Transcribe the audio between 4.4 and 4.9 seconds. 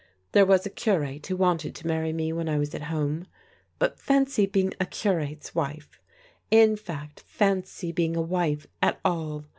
being a